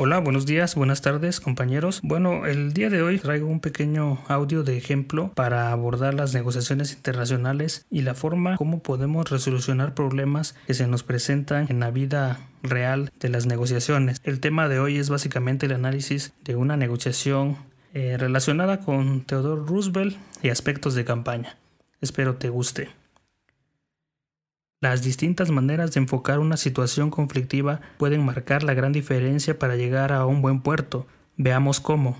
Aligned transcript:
buenos 0.00 0.46
días, 0.46 0.76
buenas 0.76 1.02
tardes 1.02 1.40
compañeros. 1.40 2.00
Bueno, 2.02 2.46
el 2.46 2.72
día 2.72 2.88
de 2.88 3.02
hoy 3.02 3.18
traigo 3.18 3.46
un 3.46 3.60
pequeño 3.60 4.18
audio 4.28 4.62
de 4.62 4.78
ejemplo 4.78 5.30
para 5.34 5.72
abordar 5.72 6.14
las 6.14 6.32
negociaciones 6.32 6.94
internacionales 6.94 7.84
y 7.90 8.00
la 8.00 8.14
forma 8.14 8.56
como 8.56 8.82
podemos 8.82 9.28
resolucionar 9.28 9.94
problemas 9.94 10.54
que 10.66 10.72
se 10.72 10.86
nos 10.86 11.02
presentan 11.02 11.66
en 11.68 11.80
la 11.80 11.90
vida 11.90 12.40
real 12.62 13.12
de 13.20 13.28
las 13.28 13.44
negociaciones. 13.44 14.22
El 14.24 14.40
tema 14.40 14.68
de 14.68 14.80
hoy 14.80 14.96
es 14.96 15.10
básicamente 15.10 15.66
el 15.66 15.72
análisis 15.72 16.32
de 16.44 16.56
una 16.56 16.78
negociación 16.78 17.58
eh, 17.92 18.16
relacionada 18.18 18.80
con 18.80 19.20
Theodore 19.20 19.62
Roosevelt 19.66 20.16
y 20.42 20.48
aspectos 20.48 20.94
de 20.94 21.04
campaña. 21.04 21.58
Espero 22.00 22.36
te 22.36 22.48
guste. 22.48 22.88
Las 24.82 25.02
distintas 25.02 25.50
maneras 25.50 25.92
de 25.92 26.00
enfocar 26.00 26.38
una 26.38 26.56
situación 26.56 27.10
conflictiva 27.10 27.82
pueden 27.98 28.24
marcar 28.24 28.62
la 28.62 28.72
gran 28.72 28.92
diferencia 28.92 29.58
para 29.58 29.76
llegar 29.76 30.10
a 30.10 30.24
un 30.24 30.40
buen 30.40 30.62
puerto. 30.62 31.06
Veamos 31.36 31.80
cómo. 31.80 32.16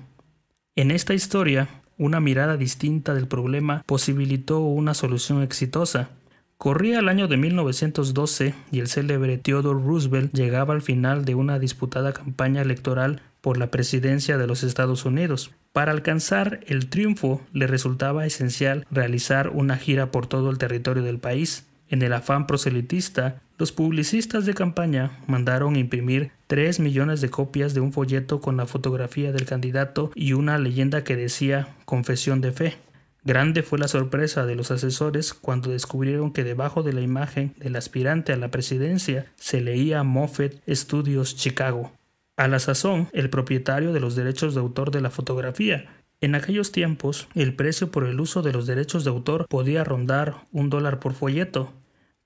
En 0.76 0.90
esta 0.90 1.14
historia, 1.14 1.68
una 1.96 2.20
mirada 2.20 2.58
distinta 2.58 3.14
del 3.14 3.28
problema 3.28 3.82
posibilitó 3.86 4.60
una 4.60 4.92
solución 4.92 5.42
exitosa. 5.42 6.10
Corría 6.58 6.98
el 6.98 7.08
año 7.08 7.28
de 7.28 7.38
1912 7.38 8.54
y 8.70 8.80
el 8.80 8.88
célebre 8.88 9.38
Theodore 9.38 9.82
Roosevelt 9.82 10.34
llegaba 10.34 10.74
al 10.74 10.82
final 10.82 11.24
de 11.24 11.34
una 11.34 11.58
disputada 11.58 12.12
campaña 12.12 12.60
electoral 12.60 13.22
por 13.40 13.56
la 13.56 13.70
presidencia 13.70 14.36
de 14.36 14.46
los 14.46 14.64
Estados 14.64 15.06
Unidos. 15.06 15.50
Para 15.72 15.92
alcanzar 15.92 16.60
el 16.66 16.90
triunfo 16.90 17.40
le 17.54 17.66
resultaba 17.66 18.26
esencial 18.26 18.86
realizar 18.90 19.48
una 19.48 19.78
gira 19.78 20.10
por 20.10 20.26
todo 20.26 20.50
el 20.50 20.58
territorio 20.58 21.02
del 21.02 21.18
país. 21.18 21.69
En 21.90 22.02
el 22.02 22.12
afán 22.12 22.46
proselitista, 22.46 23.42
los 23.58 23.72
publicistas 23.72 24.46
de 24.46 24.54
campaña 24.54 25.18
mandaron 25.26 25.74
imprimir 25.74 26.30
3 26.46 26.78
millones 26.78 27.20
de 27.20 27.30
copias 27.30 27.74
de 27.74 27.80
un 27.80 27.92
folleto 27.92 28.40
con 28.40 28.56
la 28.56 28.66
fotografía 28.66 29.32
del 29.32 29.44
candidato 29.44 30.12
y 30.14 30.32
una 30.32 30.56
leyenda 30.56 31.02
que 31.02 31.16
decía 31.16 31.74
confesión 31.86 32.40
de 32.40 32.52
fe. 32.52 32.76
Grande 33.24 33.64
fue 33.64 33.80
la 33.80 33.88
sorpresa 33.88 34.46
de 34.46 34.54
los 34.54 34.70
asesores 34.70 35.34
cuando 35.34 35.72
descubrieron 35.72 36.32
que 36.32 36.44
debajo 36.44 36.84
de 36.84 36.92
la 36.92 37.00
imagen 37.00 37.54
del 37.58 37.74
aspirante 37.74 38.32
a 38.32 38.36
la 38.36 38.52
presidencia 38.52 39.26
se 39.34 39.60
leía 39.60 40.04
Moffett 40.04 40.62
Studios 40.68 41.34
Chicago. 41.34 41.90
A 42.36 42.46
la 42.46 42.60
sazón, 42.60 43.08
el 43.12 43.30
propietario 43.30 43.92
de 43.92 44.00
los 44.00 44.14
derechos 44.14 44.54
de 44.54 44.60
autor 44.60 44.92
de 44.92 45.00
la 45.00 45.10
fotografía 45.10 45.88
en 46.22 46.34
aquellos 46.34 46.70
tiempos, 46.70 47.28
el 47.34 47.54
precio 47.54 47.90
por 47.90 48.04
el 48.04 48.20
uso 48.20 48.42
de 48.42 48.52
los 48.52 48.66
derechos 48.66 49.04
de 49.04 49.10
autor 49.10 49.46
podía 49.48 49.84
rondar 49.84 50.46
un 50.52 50.68
dólar 50.68 51.00
por 51.00 51.14
folleto, 51.14 51.72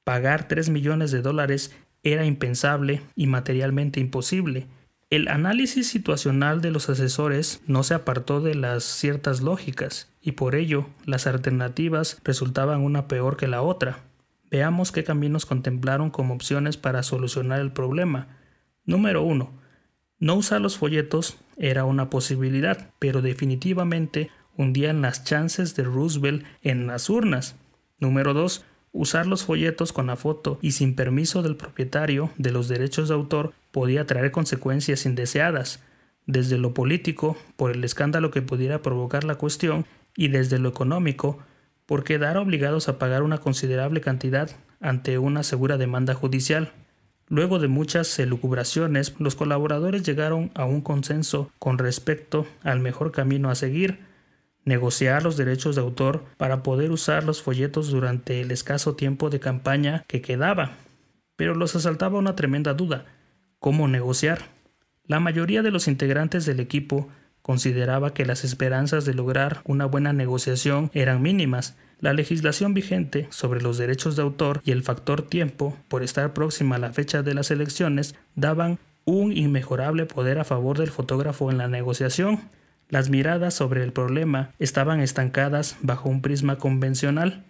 Pagar 0.05 0.49
3 0.49 0.69
millones 0.69 1.11
de 1.11 1.23
dólares 1.23 1.75
era 2.03 2.27
impensable 2.27 3.01
y 3.17 3.27
materialmente 3.27 3.99
imposible. 4.01 4.67
El 5.09 5.29
análisis 5.29 5.89
situacional 5.89 6.61
de 6.61 6.71
los 6.71 6.91
asesores 6.91 7.63
no 7.67 7.83
se 7.83 7.95
apartó 7.95 8.41
de 8.41 8.55
las 8.55 8.85
ciertas 8.85 9.41
lógicas 9.41 10.11
y 10.21 10.33
por 10.33 10.55
ello 10.55 10.87
las 11.07 11.27
alternativas 11.27 12.21
resultaban 12.25 12.83
una 12.83 13.09
peor 13.09 13.37
que 13.37 13.49
la 13.49 13.63
otra. 13.63 14.01
Veamos 14.51 14.93
qué 14.93 15.05
caminos 15.05 15.47
contemplaron 15.47 16.11
como 16.11 16.35
opciones 16.35 16.77
para 16.77 17.03
solucionar 17.03 17.61
el 17.61 17.73
problema. 17.73 18.39
Número 18.85 19.23
1. 19.23 19.51
No 20.19 20.35
usar 20.35 20.61
los 20.61 20.79
folletos 20.79 21.39
era 21.57 21.85
una 21.85 22.11
posibilidad, 22.11 22.91
pero 22.99 23.23
definitivamente 23.23 24.31
hundían 24.57 25.01
las 25.01 25.25
chances 25.25 25.75
de 25.75 25.85
Roosevelt 25.85 26.45
en 26.63 26.87
las 26.87 27.09
urnas. 27.09 27.57
Número 27.99 28.35
2 28.35 28.65
Usar 28.97 29.27
los 29.27 29.43
folletos 29.43 29.93
con 29.93 30.07
la 30.07 30.15
foto 30.15 30.61
y 30.63 30.71
sin 30.71 30.95
permiso 30.95 31.43
del 31.43 31.57
propietario 31.57 32.31
de 32.39 32.53
los 32.53 32.69
derechos 32.69 33.09
de 33.09 33.17
autor 33.17 33.53
podía 33.73 34.07
traer 34.07 34.31
consecuencias 34.31 35.05
indeseadas, 35.05 35.83
desde 36.27 36.59
lo 36.59 36.75
político, 36.75 37.37
por 37.57 37.73
el 37.73 37.83
escándalo 37.83 38.31
que 38.31 38.41
pudiera 38.41 38.83
provocar 38.83 39.25
la 39.25 39.35
cuestión, 39.35 39.85
y 40.17 40.29
desde 40.29 40.61
lo 40.61 40.69
económico, 40.69 41.41
por 41.87 42.05
quedar 42.05 42.37
obligados 42.37 42.89
a 42.89 43.01
pagar 43.01 43.25
una 43.25 43.39
considerable 43.39 44.01
cantidad 44.01 44.49
ante 44.81 45.19
una 45.19 45.43
segura 45.43 45.77
demanda 45.77 46.15
judicial. 46.15 46.71
Luego 47.27 47.59
de 47.59 47.67
muchas 47.67 48.17
elucubraciones, 48.21 49.17
los 49.19 49.35
colaboradores 49.35 50.05
llegaron 50.05 50.53
a 50.55 50.67
un 50.67 50.83
consenso 50.83 51.51
con 51.59 51.79
respecto 51.79 52.47
al 52.63 52.79
mejor 52.79 53.11
camino 53.11 53.51
a 53.51 53.57
seguir, 53.57 53.99
negociar 54.65 55.23
los 55.23 55.37
derechos 55.37 55.77
de 55.77 55.83
autor 55.83 56.25
para 56.37 56.63
poder 56.63 56.91
usar 56.91 57.25
los 57.25 57.43
folletos 57.43 57.91
durante 57.91 58.41
el 58.41 58.51
escaso 58.51 58.95
tiempo 58.95 59.31
de 59.31 59.41
campaña 59.41 60.05
que 60.07 60.23
quedaba. 60.23 60.73
Pero 61.37 61.55
los 61.55 61.75
asaltaba 61.77 62.19
una 62.19 62.37
tremenda 62.37 62.75
duda. 62.75 63.07
¿Cómo 63.59 63.89
negociar? 63.89 64.43
La 65.07 65.21
mayoría 65.21 65.63
de 65.63 65.71
los 65.71 65.89
integrantes 65.89 66.47
del 66.47 66.61
equipo 66.61 67.09
consideraba 67.43 68.15
que 68.15 68.25
las 68.25 68.43
esperanzas 68.43 69.05
de 69.05 69.13
lograr 69.13 69.61
una 69.65 69.85
buena 69.85 70.15
negociación 70.15 70.91
eran 70.95 71.21
mínimas. 71.21 71.77
La 72.01 72.15
legislación 72.15 72.73
vigente 72.73 73.27
sobre 73.31 73.61
los 73.61 73.77
derechos 73.77 74.17
de 74.17 74.23
autor 74.23 74.63
y 74.65 74.71
el 74.71 74.83
factor 74.83 75.21
tiempo, 75.23 75.77
por 75.89 76.03
estar 76.03 76.33
próxima 76.33 76.77
a 76.77 76.79
la 76.79 76.93
fecha 76.95 77.23
de 77.23 77.35
las 77.35 77.51
elecciones, 77.51 78.15
daban 78.35 78.79
un 79.05 79.37
inmejorable 79.37 80.07
poder 80.07 80.39
a 80.39 80.45
favor 80.45 80.79
del 80.79 80.91
fotógrafo 80.91 81.51
en 81.51 81.59
la 81.59 81.69
negociación. 81.69 82.41
Las 82.89 83.11
miradas 83.11 83.55
sobre 83.55 83.83
el 83.83 83.93
problema 83.93 84.51
estaban 84.59 85.01
estancadas 85.01 85.77
bajo 85.81 86.09
un 86.09 86.23
prisma 86.23 86.57
convencional. 86.57 87.45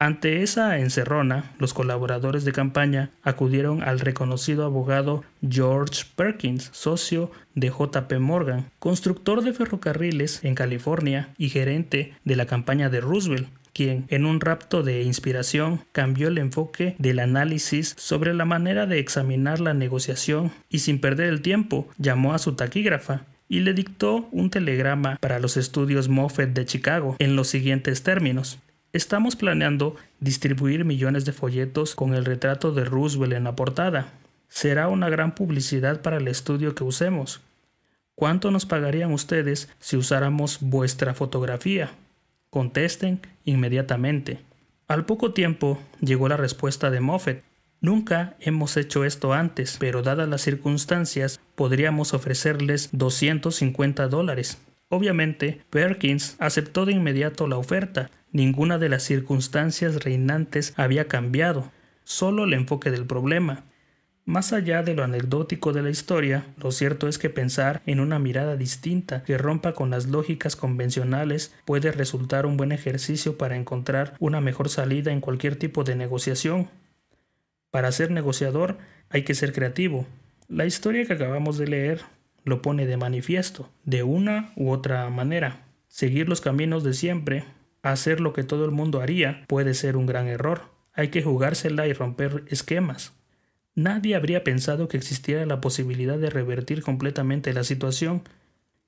Ante 0.00 0.42
esa 0.42 0.78
encerrona, 0.78 1.52
los 1.58 1.72
colaboradores 1.72 2.44
de 2.44 2.52
campaña 2.52 3.10
acudieron 3.22 3.82
al 3.82 4.00
reconocido 4.00 4.64
abogado 4.64 5.22
George 5.48 6.04
Perkins, 6.16 6.68
socio 6.72 7.30
de 7.54 7.68
JP 7.68 8.18
Morgan, 8.18 8.70
constructor 8.80 9.42
de 9.42 9.52
ferrocarriles 9.52 10.44
en 10.44 10.56
California 10.56 11.32
y 11.38 11.48
gerente 11.48 12.14
de 12.24 12.36
la 12.36 12.46
campaña 12.46 12.90
de 12.90 13.00
Roosevelt, 13.00 13.48
quien, 13.72 14.06
en 14.08 14.26
un 14.26 14.40
rapto 14.40 14.82
de 14.82 15.02
inspiración, 15.02 15.80
cambió 15.92 16.28
el 16.28 16.38
enfoque 16.38 16.96
del 16.98 17.20
análisis 17.20 17.94
sobre 17.96 18.34
la 18.34 18.44
manera 18.44 18.86
de 18.86 18.98
examinar 18.98 19.60
la 19.60 19.74
negociación 19.74 20.52
y 20.68 20.80
sin 20.80 21.00
perder 21.00 21.28
el 21.28 21.40
tiempo 21.40 21.88
llamó 21.98 22.34
a 22.34 22.38
su 22.38 22.54
taquígrafa 22.54 23.24
y 23.48 23.60
le 23.60 23.74
dictó 23.74 24.28
un 24.32 24.50
telegrama 24.50 25.16
para 25.20 25.38
los 25.38 25.56
estudios 25.56 26.08
Moffett 26.08 26.52
de 26.52 26.64
Chicago 26.64 27.16
en 27.18 27.36
los 27.36 27.48
siguientes 27.48 28.02
términos. 28.02 28.58
Estamos 28.92 29.36
planeando 29.36 29.96
distribuir 30.20 30.84
millones 30.84 31.24
de 31.24 31.32
folletos 31.32 31.94
con 31.94 32.14
el 32.14 32.24
retrato 32.24 32.72
de 32.72 32.84
Roosevelt 32.84 33.32
en 33.32 33.44
la 33.44 33.56
portada. 33.56 34.08
Será 34.48 34.88
una 34.88 35.08
gran 35.08 35.34
publicidad 35.34 36.00
para 36.00 36.18
el 36.18 36.28
estudio 36.28 36.74
que 36.74 36.84
usemos. 36.84 37.40
¿Cuánto 38.14 38.50
nos 38.50 38.66
pagarían 38.66 39.12
ustedes 39.12 39.68
si 39.80 39.96
usáramos 39.96 40.58
vuestra 40.60 41.14
fotografía? 41.14 41.90
Contesten 42.50 43.20
inmediatamente. 43.44 44.38
Al 44.86 45.04
poco 45.06 45.32
tiempo 45.32 45.80
llegó 46.00 46.28
la 46.28 46.36
respuesta 46.36 46.90
de 46.90 47.00
Moffett, 47.00 47.42
Nunca 47.84 48.34
hemos 48.40 48.78
hecho 48.78 49.04
esto 49.04 49.34
antes, 49.34 49.76
pero 49.78 50.00
dadas 50.00 50.26
las 50.26 50.40
circunstancias, 50.40 51.38
podríamos 51.54 52.14
ofrecerles 52.14 52.90
250 52.92 54.08
dólares. 54.08 54.58
Obviamente, 54.88 55.60
Perkins 55.70 56.36
aceptó 56.38 56.86
de 56.86 56.92
inmediato 56.92 57.46
la 57.46 57.56
oferta. 57.56 58.10
Ninguna 58.32 58.78
de 58.78 58.88
las 58.88 59.02
circunstancias 59.02 60.04
reinantes 60.04 60.74
había 60.76 61.08
cambiado, 61.08 61.72
solo 62.04 62.44
el 62.44 62.52
enfoque 62.52 62.90
del 62.90 63.06
problema. 63.06 63.64
Más 64.26 64.54
allá 64.54 64.82
de 64.82 64.94
lo 64.94 65.04
anecdótico 65.04 65.74
de 65.74 65.82
la 65.82 65.90
historia, 65.90 66.46
lo 66.56 66.70
cierto 66.70 67.08
es 67.08 67.18
que 67.18 67.28
pensar 67.28 67.82
en 67.84 68.00
una 68.00 68.18
mirada 68.18 68.56
distinta 68.56 69.22
que 69.22 69.36
rompa 69.36 69.74
con 69.74 69.90
las 69.90 70.06
lógicas 70.06 70.56
convencionales 70.56 71.54
puede 71.66 71.92
resultar 71.92 72.46
un 72.46 72.56
buen 72.56 72.72
ejercicio 72.72 73.36
para 73.36 73.56
encontrar 73.56 74.14
una 74.20 74.40
mejor 74.40 74.70
salida 74.70 75.12
en 75.12 75.20
cualquier 75.20 75.56
tipo 75.56 75.84
de 75.84 75.94
negociación. 75.94 76.70
Para 77.70 77.92
ser 77.92 78.10
negociador 78.10 78.78
hay 79.10 79.24
que 79.24 79.34
ser 79.34 79.52
creativo. 79.52 80.06
La 80.48 80.66
historia 80.66 81.04
que 81.06 81.14
acabamos 81.14 81.58
de 81.58 81.66
leer 81.66 82.02
lo 82.44 82.62
pone 82.62 82.86
de 82.86 82.96
manifiesto, 82.96 83.70
de 83.84 84.02
una 84.02 84.52
u 84.56 84.70
otra 84.70 85.08
manera. 85.10 85.66
Seguir 85.88 86.28
los 86.28 86.40
caminos 86.40 86.84
de 86.84 86.92
siempre, 86.92 87.44
hacer 87.82 88.20
lo 88.20 88.32
que 88.32 88.44
todo 88.44 88.64
el 88.64 88.70
mundo 88.70 89.00
haría, 89.00 89.44
puede 89.48 89.74
ser 89.74 89.96
un 89.96 90.06
gran 90.06 90.28
error. 90.28 90.62
Hay 90.92 91.08
que 91.08 91.22
jugársela 91.22 91.86
y 91.86 91.92
romper 91.92 92.44
esquemas. 92.48 93.12
Nadie 93.74 94.14
habría 94.14 94.44
pensado 94.44 94.86
que 94.88 94.96
existiera 94.96 95.46
la 95.46 95.60
posibilidad 95.60 96.18
de 96.18 96.30
revertir 96.30 96.82
completamente 96.82 97.52
la 97.52 97.64
situación, 97.64 98.22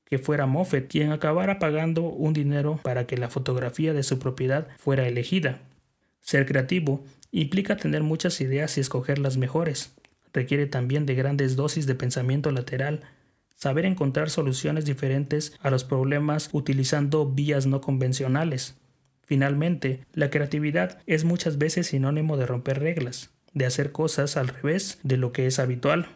que 0.04 0.18
fuera 0.18 0.46
Moffett 0.46 0.88
quien 0.88 1.10
acabara 1.10 1.58
pagando 1.58 2.02
un 2.02 2.32
dinero 2.32 2.78
para 2.82 3.06
que 3.06 3.16
la 3.16 3.28
fotografía 3.28 3.92
de 3.92 4.02
su 4.02 4.18
propiedad 4.18 4.68
fuera 4.78 5.08
elegida. 5.08 5.60
Ser 6.20 6.46
creativo 6.46 7.04
Implica 7.36 7.76
tener 7.76 8.02
muchas 8.02 8.40
ideas 8.40 8.78
y 8.78 8.80
escoger 8.80 9.18
las 9.18 9.36
mejores. 9.36 9.92
Requiere 10.36 10.66
también 10.66 11.06
de 11.06 11.14
grandes 11.14 11.56
dosis 11.56 11.86
de 11.86 11.94
pensamiento 11.94 12.50
lateral, 12.50 13.00
saber 13.54 13.86
encontrar 13.86 14.28
soluciones 14.28 14.84
diferentes 14.84 15.58
a 15.62 15.70
los 15.70 15.82
problemas 15.82 16.50
utilizando 16.52 17.24
vías 17.24 17.64
no 17.64 17.80
convencionales. 17.80 18.76
Finalmente, 19.22 20.04
la 20.12 20.28
creatividad 20.28 20.98
es 21.06 21.24
muchas 21.24 21.56
veces 21.56 21.86
sinónimo 21.86 22.36
de 22.36 22.44
romper 22.44 22.80
reglas, 22.80 23.30
de 23.54 23.64
hacer 23.64 23.92
cosas 23.92 24.36
al 24.36 24.48
revés 24.48 24.98
de 25.04 25.16
lo 25.16 25.32
que 25.32 25.46
es 25.46 25.58
habitual. 25.58 26.06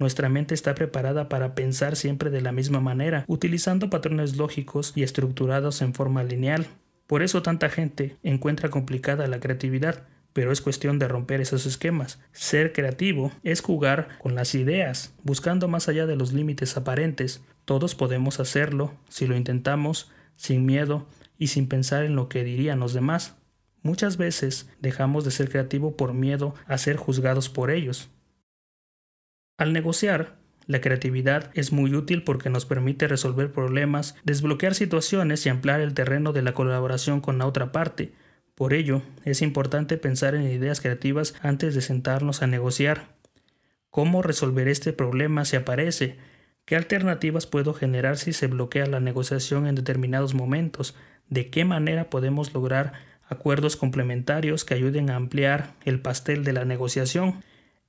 Nuestra 0.00 0.28
mente 0.28 0.52
está 0.52 0.74
preparada 0.74 1.28
para 1.28 1.54
pensar 1.54 1.94
siempre 1.94 2.30
de 2.30 2.40
la 2.40 2.50
misma 2.50 2.80
manera, 2.80 3.24
utilizando 3.28 3.88
patrones 3.88 4.36
lógicos 4.36 4.92
y 4.96 5.04
estructurados 5.04 5.80
en 5.80 5.94
forma 5.94 6.24
lineal. 6.24 6.66
Por 7.06 7.22
eso 7.22 7.40
tanta 7.40 7.68
gente 7.68 8.16
encuentra 8.24 8.68
complicada 8.68 9.28
la 9.28 9.38
creatividad, 9.38 10.08
pero 10.32 10.52
es 10.52 10.60
cuestión 10.60 10.98
de 10.98 11.08
romper 11.08 11.40
esos 11.40 11.66
esquemas. 11.66 12.20
Ser 12.32 12.72
creativo 12.72 13.32
es 13.42 13.60
jugar 13.60 14.08
con 14.20 14.34
las 14.34 14.54
ideas, 14.54 15.14
buscando 15.22 15.68
más 15.68 15.88
allá 15.88 16.06
de 16.06 16.16
los 16.16 16.32
límites 16.32 16.76
aparentes. 16.76 17.42
Todos 17.64 17.94
podemos 17.94 18.40
hacerlo 18.40 18.94
si 19.08 19.26
lo 19.26 19.36
intentamos, 19.36 20.10
sin 20.36 20.64
miedo 20.64 21.06
y 21.38 21.48
sin 21.48 21.68
pensar 21.68 22.04
en 22.04 22.16
lo 22.16 22.28
que 22.28 22.44
dirían 22.44 22.80
los 22.80 22.94
demás. 22.94 23.36
Muchas 23.82 24.16
veces 24.16 24.70
dejamos 24.80 25.24
de 25.24 25.30
ser 25.30 25.48
creativo 25.48 25.96
por 25.96 26.12
miedo 26.12 26.54
a 26.66 26.78
ser 26.78 26.96
juzgados 26.96 27.48
por 27.48 27.70
ellos. 27.70 28.10
Al 29.56 29.72
negociar, 29.72 30.36
la 30.66 30.80
creatividad 30.80 31.50
es 31.54 31.72
muy 31.72 31.94
útil 31.94 32.22
porque 32.22 32.50
nos 32.50 32.66
permite 32.66 33.08
resolver 33.08 33.50
problemas, 33.50 34.16
desbloquear 34.22 34.74
situaciones 34.74 35.46
y 35.46 35.48
ampliar 35.48 35.80
el 35.80 35.94
terreno 35.94 36.32
de 36.32 36.42
la 36.42 36.52
colaboración 36.52 37.20
con 37.20 37.38
la 37.38 37.46
otra 37.46 37.72
parte. 37.72 38.12
Por 38.58 38.74
ello, 38.74 39.02
es 39.24 39.40
importante 39.40 39.98
pensar 39.98 40.34
en 40.34 40.42
ideas 40.42 40.80
creativas 40.80 41.36
antes 41.42 41.76
de 41.76 41.80
sentarnos 41.80 42.42
a 42.42 42.48
negociar. 42.48 43.04
¿Cómo 43.88 44.20
resolver 44.20 44.66
este 44.66 44.92
problema 44.92 45.44
si 45.44 45.54
aparece? 45.54 46.16
¿Qué 46.64 46.74
alternativas 46.74 47.46
puedo 47.46 47.72
generar 47.72 48.16
si 48.16 48.32
se 48.32 48.48
bloquea 48.48 48.86
la 48.86 48.98
negociación 48.98 49.68
en 49.68 49.76
determinados 49.76 50.34
momentos? 50.34 50.96
¿De 51.28 51.50
qué 51.50 51.64
manera 51.64 52.10
podemos 52.10 52.52
lograr 52.52 52.94
acuerdos 53.28 53.76
complementarios 53.76 54.64
que 54.64 54.74
ayuden 54.74 55.08
a 55.10 55.14
ampliar 55.14 55.74
el 55.84 56.00
pastel 56.00 56.42
de 56.42 56.54
la 56.54 56.64
negociación? 56.64 57.44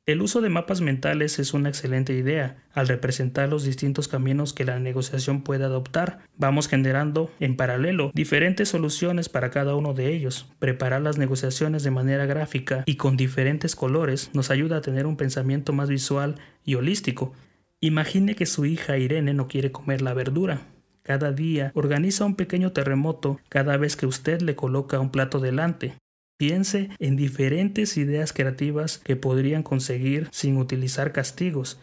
El 0.09 0.23
uso 0.23 0.41
de 0.41 0.49
mapas 0.49 0.81
mentales 0.81 1.37
es 1.37 1.53
una 1.53 1.69
excelente 1.69 2.13
idea. 2.13 2.63
Al 2.73 2.87
representar 2.87 3.47
los 3.47 3.63
distintos 3.63 4.07
caminos 4.07 4.53
que 4.53 4.65
la 4.65 4.79
negociación 4.79 5.43
puede 5.43 5.65
adoptar, 5.65 6.17
vamos 6.35 6.67
generando 6.67 7.29
en 7.39 7.55
paralelo 7.55 8.09
diferentes 8.15 8.69
soluciones 8.69 9.29
para 9.29 9.51
cada 9.51 9.75
uno 9.75 9.93
de 9.93 10.11
ellos. 10.11 10.49
Preparar 10.57 11.03
las 11.03 11.19
negociaciones 11.19 11.83
de 11.83 11.91
manera 11.91 12.25
gráfica 12.25 12.81
y 12.87 12.95
con 12.95 13.17
diferentes 13.17 13.75
colores 13.75 14.31
nos 14.33 14.49
ayuda 14.49 14.77
a 14.77 14.81
tener 14.81 15.05
un 15.05 15.15
pensamiento 15.15 15.73
más 15.73 15.89
visual 15.89 16.37
y 16.65 16.73
holístico. 16.73 17.33
Imagine 17.79 18.33
que 18.33 18.47
su 18.47 18.65
hija 18.65 18.97
Irene 18.97 19.35
no 19.35 19.47
quiere 19.47 19.71
comer 19.71 20.01
la 20.01 20.15
verdura. 20.15 20.61
Cada 21.03 21.33
día 21.33 21.71
organiza 21.75 22.25
un 22.25 22.33
pequeño 22.33 22.71
terremoto 22.71 23.39
cada 23.47 23.77
vez 23.77 23.95
que 23.95 24.07
usted 24.07 24.41
le 24.41 24.55
coloca 24.55 24.99
un 24.99 25.11
plato 25.11 25.39
delante. 25.39 25.93
Piense 26.39 26.89
en 26.99 27.17
diferentes 27.17 27.97
ideas 27.97 28.31
creativas 28.31 28.97
que 28.97 29.17
podrían 29.17 29.61
conseguir 29.61 30.29
sin 30.31 30.55
utilizar 30.55 31.11
castigos. 31.11 31.81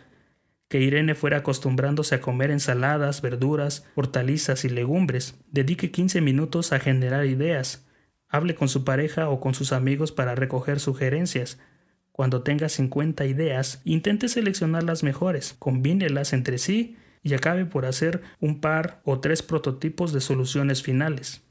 Que 0.69 0.81
Irene 0.81 1.15
fuera 1.15 1.37
acostumbrándose 1.37 2.15
a 2.15 2.23
comer 2.23 2.51
ensaladas, 2.51 3.21
verduras, 3.21 3.85
hortalizas 3.97 4.65
y 4.65 4.71
legumbres. 4.71 5.35
Dedique 5.51 5.91
15 5.91 6.23
minutos 6.23 6.73
a 6.73 6.79
generar 6.79 7.27
ideas. 7.27 7.85
Hable 8.29 8.55
con 8.55 8.71
su 8.71 8.83
pareja 8.83 9.29
o 9.29 9.41
con 9.41 9.53
sus 9.53 9.75
amigos 9.75 10.11
para 10.11 10.35
recoger 10.35 10.81
sugerencias. 10.81 11.59
Cuando 12.11 12.43
tenga 12.43 12.71
50 12.71 13.27
ideas, 13.27 13.83
intente 13.85 14.27
seleccionar 14.27 14.85
las 14.85 15.03
mejores, 15.03 15.55
combínelas 15.59 16.33
entre 16.33 16.57
sí 16.57 16.97
y 17.23 17.35
acabe 17.35 17.67
por 17.67 17.85
hacer 17.85 18.23
un 18.41 18.63
par 18.63 19.03
o 19.05 19.21
tres 19.21 19.43
prototipos 19.43 20.15
de 20.15 20.23
soluciones 20.23 20.83
finales. 20.83 21.46